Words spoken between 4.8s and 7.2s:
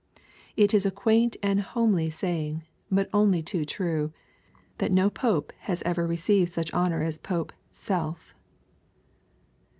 no pope has ever received such honor as